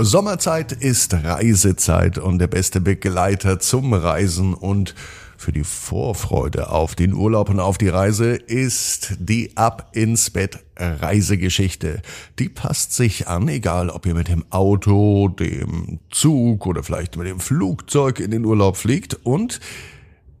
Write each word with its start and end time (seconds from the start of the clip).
Sommerzeit 0.00 0.70
ist 0.70 1.12
Reisezeit 1.12 2.18
und 2.18 2.38
der 2.38 2.46
beste 2.46 2.80
Begleiter 2.80 3.58
zum 3.58 3.92
Reisen 3.92 4.54
und 4.54 4.94
für 5.36 5.50
die 5.50 5.64
Vorfreude 5.64 6.70
auf 6.70 6.94
den 6.94 7.12
Urlaub 7.12 7.50
und 7.50 7.58
auf 7.58 7.78
die 7.78 7.88
Reise 7.88 8.36
ist 8.36 9.14
die 9.18 9.56
Ab 9.56 9.90
ins 9.94 10.30
Bett 10.30 10.60
Reisegeschichte. 10.76 12.00
Die 12.38 12.48
passt 12.48 12.92
sich 12.92 13.26
an, 13.26 13.48
egal 13.48 13.90
ob 13.90 14.06
ihr 14.06 14.14
mit 14.14 14.28
dem 14.28 14.44
Auto, 14.50 15.28
dem 15.30 15.98
Zug 16.12 16.66
oder 16.66 16.84
vielleicht 16.84 17.16
mit 17.16 17.26
dem 17.26 17.40
Flugzeug 17.40 18.20
in 18.20 18.30
den 18.30 18.44
Urlaub 18.44 18.76
fliegt 18.76 19.14
und 19.24 19.58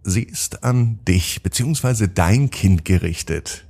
sie 0.04 0.22
ist 0.22 0.62
an 0.62 1.00
dich 1.08 1.42
bzw. 1.42 2.06
dein 2.14 2.50
Kind 2.50 2.84
gerichtet. 2.84 3.67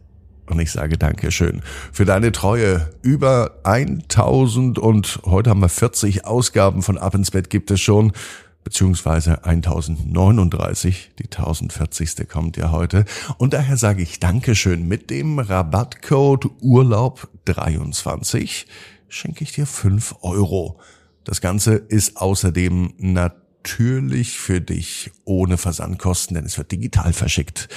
Und 0.49 0.61
ich 0.61 0.73
sage 0.73 0.97
Dankeschön 0.97 1.63
für 1.93 2.05
deine 2.05 2.33
Treue. 2.33 2.91
Über 3.03 3.59
1000 3.65 4.79
und 4.79 5.21
heute 5.25 5.51
haben 5.51 5.61
wir 5.61 5.69
40 5.69 6.25
Ausgaben 6.25 6.83
von 6.83 6.97
Ab 6.97 7.15
ins 7.15 7.31
Bett 7.31 7.51
gibt 7.51 7.71
es 7.71 7.81
schon, 7.81 8.13
beziehungsweise 8.65 9.45
1039. 9.45 11.11
Die 11.19 11.25
1040. 11.25 12.29
kommt 12.29 12.57
ja 12.57 12.71
heute. 12.71 13.05
Und 13.37 13.53
daher 13.53 13.77
sage 13.77 14.03
ich 14.03 14.21
Dankeschön. 14.21 14.89
Mit 14.89 15.11
dem 15.11 15.39
Rabattcode 15.39 16.51
Urlaub 16.61 17.29
23 17.45 18.67
schenke 19.09 19.45
ich 19.45 19.53
dir 19.53 19.67
5 19.67 20.17
Euro. 20.23 20.81
Das 21.25 21.43
Ganze 21.43 21.75
ist 21.75 22.17
außerdem 22.17 22.95
natürlich 22.97 24.39
für 24.39 24.63
dich 24.63 25.11
ohne 25.25 25.59
Versandkosten, 25.59 26.37
denn 26.37 26.47
es 26.47 26.57
wird 26.57 26.73
digital 26.73 27.13
verschickt. 27.13 27.69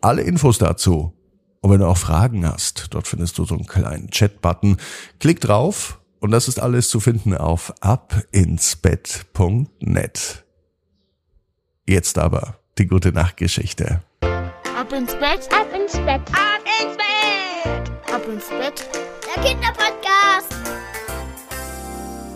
Alle 0.00 0.22
Infos 0.22 0.58
dazu 0.58 1.12
und 1.60 1.70
wenn 1.70 1.80
du 1.80 1.86
auch 1.86 1.96
Fragen 1.96 2.46
hast, 2.46 2.88
dort 2.90 3.08
findest 3.08 3.38
du 3.38 3.44
so 3.44 3.54
einen 3.54 3.66
kleinen 3.66 4.10
Chat-Button. 4.10 4.76
Klick 5.18 5.40
drauf 5.40 5.98
und 6.20 6.30
das 6.30 6.46
ist 6.48 6.60
alles 6.60 6.88
zu 6.88 7.00
finden 7.00 7.36
auf 7.36 7.74
abinsbett.net. 7.80 10.44
Jetzt 11.86 12.18
aber 12.18 12.58
die 12.78 12.86
gute 12.86 13.12
Nachtgeschichte. 13.12 14.02
Ab 14.20 14.92
ins 14.92 15.14
Bett, 15.14 15.48
ab 15.52 15.66
ins 15.74 15.94
Bett, 15.94 16.20
ab 16.32 16.60
ins 16.80 16.96
Bett, 16.96 17.90
ab 18.14 18.22
ins 18.28 18.48
Bett. 18.48 18.88
Der 19.34 19.42
Kinderpodcast. 19.42 20.54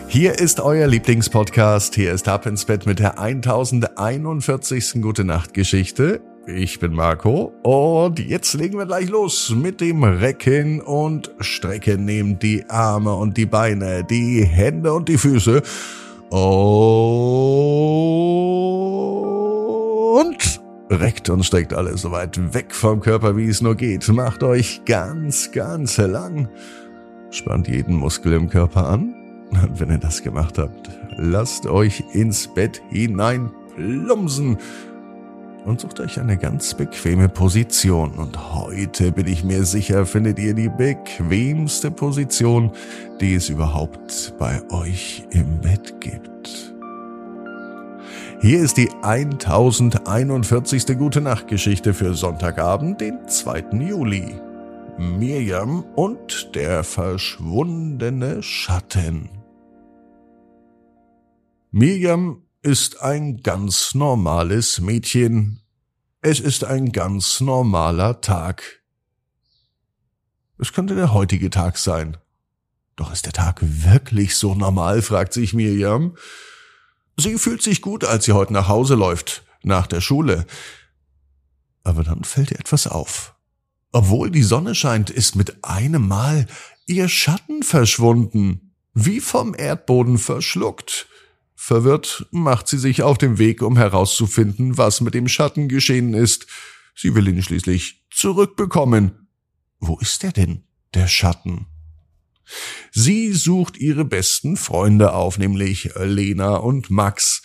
Hier 0.07 0.37
ist 0.37 0.59
euer 0.59 0.87
Lieblingspodcast. 0.87 1.95
Hier 1.95 2.11
ist 2.11 2.27
Ab 2.27 2.45
ins 2.45 2.65
Bett 2.65 2.85
mit 2.85 2.99
der 2.99 3.17
1041. 3.19 5.01
Gute 5.01 5.23
Nacht 5.23 5.53
Geschichte. 5.55 6.21
Ich 6.45 6.77
bin 6.77 6.91
Marco 6.93 7.53
und 7.63 8.19
jetzt 8.19 8.53
legen 8.53 8.77
wir 8.77 8.85
gleich 8.85 9.07
los 9.09 9.53
mit 9.55 9.79
dem 9.79 10.03
Recken 10.03 10.81
und 10.81 11.31
Strecken. 11.39 12.03
Nehmt 12.03 12.43
die 12.43 12.69
Arme 12.69 13.13
und 13.15 13.37
die 13.37 13.45
Beine, 13.45 14.03
die 14.03 14.43
Hände 14.43 14.91
und 14.91 15.07
die 15.07 15.17
Füße 15.17 15.61
und 16.29 16.41
reckt 20.89 21.29
und 21.29 21.45
streckt 21.45 21.73
alles 21.73 22.01
so 22.01 22.11
weit 22.11 22.53
weg 22.53 22.75
vom 22.75 22.99
Körper, 22.99 23.37
wie 23.37 23.47
es 23.47 23.61
nur 23.61 23.75
geht. 23.75 24.05
Macht 24.09 24.43
euch 24.43 24.81
ganz, 24.83 25.49
ganz 25.53 25.95
lang. 25.95 26.49
Spannt 27.31 27.69
jeden 27.69 27.95
Muskel 27.95 28.33
im 28.33 28.49
Körper 28.49 28.89
an. 28.89 29.15
Und 29.51 29.79
wenn 29.79 29.91
ihr 29.91 29.97
das 29.97 30.21
gemacht 30.21 30.57
habt, 30.57 30.89
lasst 31.15 31.67
euch 31.67 32.03
ins 32.11 32.53
Bett 32.53 32.81
hinein 32.89 33.49
plumsen 33.75 34.57
und 35.65 35.79
sucht 35.81 35.99
euch 35.99 36.19
eine 36.19 36.37
ganz 36.37 36.73
bequeme 36.73 37.29
Position. 37.29 38.13
Und 38.13 38.53
heute 38.53 39.11
bin 39.11 39.27
ich 39.27 39.43
mir 39.43 39.63
sicher, 39.65 40.05
findet 40.05 40.39
ihr 40.39 40.53
die 40.53 40.69
bequemste 40.69 41.91
Position, 41.91 42.71
die 43.21 43.35
es 43.35 43.49
überhaupt 43.49 44.33
bei 44.37 44.61
euch 44.71 45.23
im 45.31 45.61
Bett 45.61 45.99
gibt. 46.01 46.73
Hier 48.41 48.59
ist 48.59 48.75
die 48.75 48.89
1041. 49.03 50.97
Gute 50.97 51.21
Nacht 51.21 51.47
Geschichte 51.47 51.93
für 51.93 52.13
Sonntagabend, 52.13 52.99
den 52.99 53.25
2. 53.27 53.65
Juli. 53.79 54.35
Mirjam 54.97 55.85
und 55.95 56.53
der 56.53 56.83
verschwundene 56.83 58.43
Schatten. 58.43 59.29
Mirjam 61.71 62.43
ist 62.61 63.01
ein 63.01 63.37
ganz 63.37 63.95
normales 63.95 64.79
Mädchen. 64.79 65.62
Es 66.25 66.39
ist 66.39 66.63
ein 66.63 66.93
ganz 66.93 67.41
normaler 67.41 68.21
Tag. 68.21 68.81
Es 70.57 70.71
könnte 70.71 70.95
der 70.95 71.13
heutige 71.13 71.49
Tag 71.49 71.77
sein. 71.77 72.15
Doch 72.95 73.11
ist 73.11 73.25
der 73.25 73.33
Tag 73.33 73.59
wirklich 73.61 74.37
so 74.37 74.55
normal, 74.55 75.01
fragt 75.01 75.33
sich 75.33 75.53
Miriam. 75.53 76.15
Sie 77.17 77.37
fühlt 77.37 77.61
sich 77.61 77.81
gut, 77.81 78.05
als 78.05 78.23
sie 78.23 78.31
heute 78.31 78.53
nach 78.53 78.69
Hause 78.69 78.95
läuft, 78.95 79.43
nach 79.63 79.85
der 79.85 79.99
Schule. 79.99 80.47
Aber 81.83 82.05
dann 82.05 82.23
fällt 82.23 82.51
ihr 82.51 82.59
etwas 82.61 82.87
auf. 82.87 83.35
Obwohl 83.91 84.31
die 84.31 84.43
Sonne 84.43 84.75
scheint, 84.75 85.09
ist 85.09 85.35
mit 85.35 85.65
einem 85.65 86.07
Mal 86.07 86.47
ihr 86.85 87.09
Schatten 87.09 87.63
verschwunden, 87.63 88.73
wie 88.93 89.19
vom 89.19 89.53
Erdboden 89.53 90.17
verschluckt. 90.17 91.05
Verwirrt 91.65 92.27
macht 92.31 92.67
sie 92.67 92.77
sich 92.77 93.03
auf 93.03 93.17
den 93.17 93.37
Weg, 93.37 93.61
um 93.61 93.77
herauszufinden, 93.77 94.77
was 94.77 94.99
mit 94.99 95.13
dem 95.13 95.29
Schatten 95.29 95.69
geschehen 95.69 96.13
ist. 96.13 96.45
Sie 96.93 97.15
will 97.15 97.25
ihn 97.29 97.41
schließlich 97.41 98.03
zurückbekommen. 98.11 99.29
Wo 99.79 99.97
ist 99.99 100.25
er 100.25 100.33
denn, 100.33 100.65
der 100.93 101.07
Schatten? 101.07 101.67
Sie 102.91 103.31
sucht 103.31 103.77
ihre 103.77 104.03
besten 104.03 104.57
Freunde 104.57 105.13
auf, 105.13 105.37
nämlich 105.37 105.91
Lena 105.95 106.57
und 106.57 106.89
Max. 106.89 107.43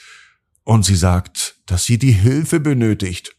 Und 0.64 0.84
sie 0.84 0.96
sagt, 0.96 1.60
dass 1.66 1.84
sie 1.84 1.96
die 1.96 2.10
Hilfe 2.10 2.58
benötigt. 2.58 3.36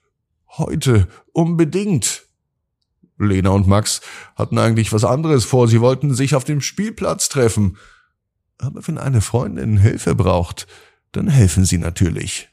Heute 0.48 1.10
unbedingt. 1.34 2.26
Lena 3.18 3.50
und 3.50 3.68
Max 3.68 4.00
hatten 4.38 4.58
eigentlich 4.58 4.94
was 4.94 5.04
anderes 5.04 5.44
vor. 5.44 5.68
Sie 5.68 5.82
wollten 5.82 6.16
sich 6.16 6.36
auf 6.36 6.46
dem 6.46 6.62
Spielplatz 6.62 7.28
treffen. 7.28 7.76
Aber 8.60 8.86
wenn 8.88 8.98
eine 8.98 9.22
Freundin 9.22 9.78
Hilfe 9.78 10.14
braucht, 10.14 10.68
dann 11.14 11.28
helfen 11.30 11.66
sie 11.66 11.78
natürlich. 11.78 12.50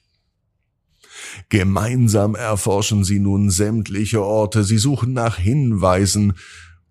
Gemeinsam 1.48 2.34
erforschen 2.34 3.04
sie 3.04 3.18
nun 3.18 3.50
sämtliche 3.50 4.22
Orte, 4.22 4.64
sie 4.64 4.78
suchen 4.78 5.12
nach 5.12 5.36
Hinweisen 5.36 6.34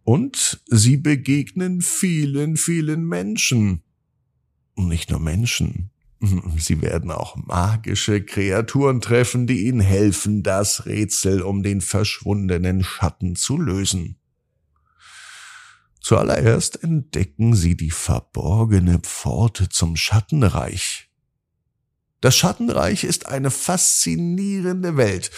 und 0.04 0.62
sie 0.68 0.98
begegnen 0.98 1.82
vielen, 1.82 2.58
vielen 2.58 3.08
Menschen. 3.08 3.82
Und 4.76 4.90
nicht 4.90 5.10
nur 5.10 5.22
Menschen, 5.22 5.92
sie 6.58 6.82
werden 6.82 7.12
auch 7.12 7.38
magische 7.38 8.22
Kreaturen 8.22 9.00
treffen, 9.00 9.48
die 9.48 9.68
ihnen 9.68 9.80
helfen, 9.80 10.44
das 10.44 10.86
Rätsel 10.86 11.42
um 11.42 11.64
den 11.64 11.80
verschwundenen 11.80 12.84
Schatten 12.84 13.36
zu 13.38 13.58
lösen. 13.58 14.18
Zuallererst 16.06 16.84
entdecken 16.84 17.56
sie 17.56 17.76
die 17.76 17.90
verborgene 17.90 19.00
Pforte 19.00 19.70
zum 19.70 19.96
Schattenreich. 19.96 21.10
Das 22.22 22.36
Schattenreich 22.36 23.04
ist 23.04 23.26
eine 23.26 23.50
faszinierende 23.50 24.98
Welt, 24.98 25.32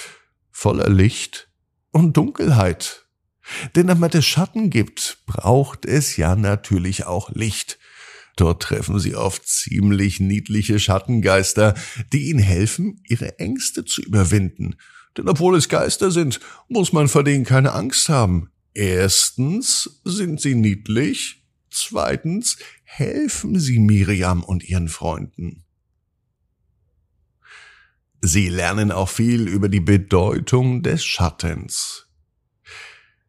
voller 0.52 0.90
Licht 0.90 1.50
und 1.92 2.18
Dunkelheit. 2.18 3.06
Denn 3.78 3.88
damit 3.88 4.14
es 4.14 4.26
Schatten 4.26 4.70
gibt, 4.70 5.20
braucht 5.26 5.86
es 5.86 6.18
ja 6.18 6.36
natürlich 6.36 7.06
auch 7.06 7.30
Licht. 7.30 7.80
Dort 8.36 8.62
treffen 8.64 9.00
sie 9.00 9.16
oft 9.16 9.48
ziemlich 9.48 10.20
niedliche 10.20 10.80
Schattengeister, 10.80 11.76
die 12.12 12.30
ihnen 12.30 12.40
helfen, 12.40 13.02
ihre 13.08 13.40
Ängste 13.40 13.86
zu 13.86 14.02
überwinden. 14.02 14.76
Denn 15.16 15.30
obwohl 15.30 15.56
es 15.56 15.70
Geister 15.70 16.12
sind, 16.12 16.42
muss 16.68 16.92
man 16.92 17.08
vor 17.08 17.24
denen 17.24 17.46
keine 17.46 17.72
Angst 17.72 18.10
haben. 18.10 18.52
Erstens 18.78 20.02
sind 20.04 20.40
sie 20.40 20.54
niedlich, 20.54 21.44
zweitens 21.72 22.60
helfen 22.84 23.60
sie 23.60 23.80
Miriam 23.80 24.44
und 24.44 24.64
ihren 24.70 24.88
Freunden. 24.88 25.64
Sie 28.22 28.50
lernen 28.50 28.92
auch 28.92 29.10
viel 29.10 29.48
über 29.48 29.68
die 29.68 29.80
Bedeutung 29.80 30.84
des 30.84 31.04
Schattens. 31.04 32.06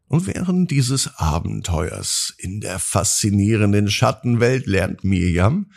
Und 0.07 0.27
während 0.27 0.69
dieses 0.69 1.15
Abenteuers 1.15 2.31
in 2.37 2.61
der 2.61 2.77
faszinierenden 2.77 3.89
Schattenwelt 3.89 4.67
lernt 4.67 5.03
Miriam, 5.03 5.71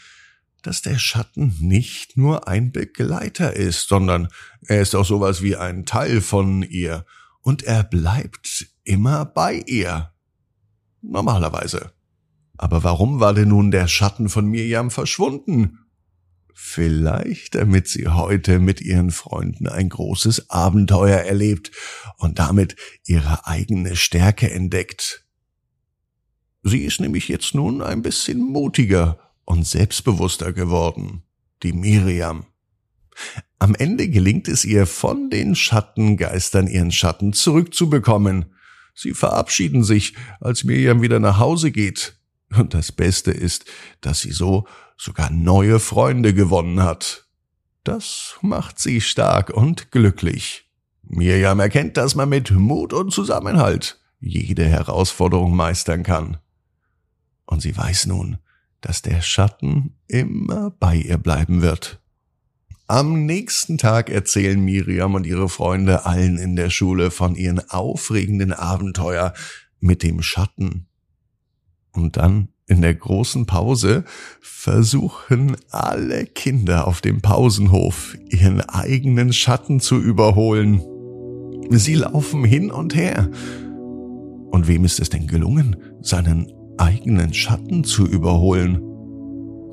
dass 0.60 0.82
der 0.82 0.98
Schatten 0.98 1.56
nicht 1.60 2.19
nur 2.19 2.46
ein 2.46 2.72
Begleiter 2.72 3.56
ist, 3.56 3.88
sondern 3.88 4.28
er 4.66 4.82
ist 4.82 4.94
auch 4.94 5.06
sowas 5.06 5.40
wie 5.40 5.56
ein 5.56 5.86
Teil 5.86 6.20
von 6.20 6.62
ihr 6.62 7.06
und 7.40 7.62
er 7.62 7.84
bleibt 7.84 8.66
immer 8.84 9.25
bei 9.25 9.62
ihr. 9.67 10.12
Normalerweise. 11.00 11.93
Aber 12.56 12.84
warum 12.84 13.20
war 13.20 13.34
denn 13.34 13.49
nun 13.49 13.70
der 13.70 13.88
Schatten 13.88 14.29
von 14.29 14.46
Mirjam 14.46 14.90
verschwunden? 14.90 15.79
Vielleicht 16.55 17.55
damit 17.55 17.88
sie 17.88 18.08
heute 18.08 18.58
mit 18.58 18.81
ihren 18.81 19.11
Freunden 19.11 19.67
ein 19.67 19.88
großes 19.88 20.50
Abenteuer 20.50 21.19
erlebt 21.19 21.73
und 22.19 22.38
damit 22.38 22.76
ihre 23.06 23.46
eigene 23.46 23.96
Stärke 23.96 24.50
entdeckt. 24.50 25.25
Sie 26.62 26.84
ist 26.84 27.00
nämlich 27.00 27.29
jetzt 27.29 27.55
nun 27.55 27.82
ein 27.82 28.02
bisschen 28.02 28.38
mutiger 28.38 29.19
und 29.44 29.67
selbstbewusster 29.67 30.52
geworden, 30.52 31.23
die 31.62 31.73
Miriam. 31.73 32.46
Am 33.58 33.75
Ende 33.75 34.08
gelingt 34.08 34.49
es 34.49 34.64
ihr, 34.64 34.87
von 34.87 35.31
den 35.31 35.55
Schattengeistern 35.55 36.67
ihren 36.67 36.93
Schatten 36.93 37.32
zurückzubekommen. 37.32 38.55
Sie 38.94 39.14
verabschieden 39.14 39.84
sich, 39.84 40.14
als 40.40 40.64
Miriam 40.64 41.02
wieder 41.02 41.18
nach 41.18 41.38
Hause 41.38 41.70
geht. 41.70 42.16
Und 42.56 42.74
das 42.74 42.92
Beste 42.92 43.30
ist, 43.30 43.64
dass 44.00 44.20
sie 44.20 44.32
so 44.32 44.66
sogar 44.96 45.30
neue 45.30 45.80
Freunde 45.80 46.34
gewonnen 46.34 46.82
hat. 46.82 47.26
Das 47.84 48.36
macht 48.42 48.78
sie 48.78 49.00
stark 49.00 49.50
und 49.50 49.90
glücklich. 49.90 50.68
Miriam 51.02 51.60
erkennt, 51.60 51.96
dass 51.96 52.14
man 52.14 52.28
mit 52.28 52.50
Mut 52.50 52.92
und 52.92 53.12
Zusammenhalt 53.12 54.00
jede 54.20 54.64
Herausforderung 54.64 55.56
meistern 55.56 56.02
kann. 56.02 56.38
Und 57.46 57.60
sie 57.60 57.76
weiß 57.76 58.06
nun, 58.06 58.38
dass 58.80 59.02
der 59.02 59.20
Schatten 59.20 59.96
immer 60.06 60.70
bei 60.70 60.96
ihr 60.96 61.18
bleiben 61.18 61.62
wird. 61.62 62.01
Am 62.88 63.26
nächsten 63.26 63.79
Tag 63.79 64.11
erzählen 64.11 64.61
Miriam 64.61 65.14
und 65.14 65.26
ihre 65.26 65.49
Freunde 65.49 66.05
allen 66.05 66.37
in 66.37 66.56
der 66.56 66.69
Schule 66.69 67.11
von 67.11 67.37
ihren 67.37 67.61
aufregenden 67.70 68.52
Abenteuer 68.52 69.32
mit 69.81 70.02
dem 70.02 70.20
Schatten. 70.20 70.87
Und 71.93 72.17
dann 72.17 72.49
in 72.67 72.82
der 72.82 72.94
großen 72.94 73.46
Pause 73.46 74.05
versuchen 74.40 75.56
alle 75.70 76.26
Kinder 76.26 76.87
auf 76.87 77.00
dem 77.00 77.20
Pausenhof 77.20 78.17
ihren 78.29 78.61
eigenen 78.61 79.32
Schatten 79.32 79.81
zu 79.81 79.99
überholen. 80.00 80.82
Sie 81.70 81.94
laufen 81.94 82.44
hin 82.44 82.70
und 82.70 82.94
her. 82.94 83.31
Und 84.50 84.69
wem 84.69 84.84
ist 84.84 85.00
es 85.00 85.08
denn 85.08 85.26
gelungen, 85.26 85.76
seinen 86.00 86.52
eigenen 86.79 87.32
Schatten 87.32 87.84
zu 87.84 88.06
überholen? 88.06 88.82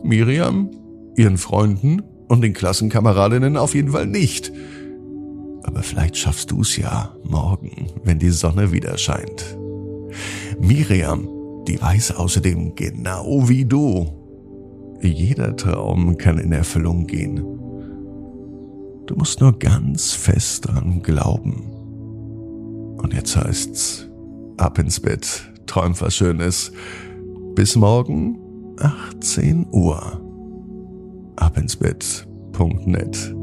Miriam, 0.04 0.72
ihren 1.16 1.38
Freunden 1.38 2.02
und 2.30 2.42
den 2.42 2.54
Klassenkameradinnen 2.54 3.58
auf 3.58 3.76
jeden 3.76 3.92
Fall 3.92 4.08
nicht. 4.08 4.54
Aber 5.64 5.84
vielleicht 5.84 6.16
schaffst 6.16 6.52
du 6.52 6.62
es 6.62 6.78
ja 6.78 7.14
morgen, 7.24 7.88
wenn 8.04 8.20
die 8.20 8.30
Sonne 8.30 8.72
wieder 8.72 8.98
scheint. 8.98 9.58
Miriam, 10.62 11.28
die 11.68 11.82
weiß 11.82 12.16
außerdem 12.16 12.76
genau 12.76 13.50
wie 13.50 13.66
du. 13.66 14.08
Jeder 15.02 15.56
Traum 15.56 16.18
kann 16.18 16.38
in 16.38 16.52
Erfüllung 16.52 17.08
gehen. 17.08 17.38
Du 19.06 19.16
musst 19.16 19.42
nur 19.42 19.58
ganz 19.58 20.12
fest 20.14 20.68
dran 20.68 21.02
glauben. 21.02 21.64
Und 22.98 23.14
jetzt 23.14 23.36
heißt's, 23.36 24.08
ab 24.58 24.78
ins 24.78 25.00
Bett, 25.00 25.52
träum 25.66 25.94
was 26.00 26.16
Schönes. 26.16 26.72
Bis 27.56 27.76
morgen, 27.76 28.38
18 28.78 29.68
Uhr. 29.72 30.29
Abinsbett.net 31.40 33.39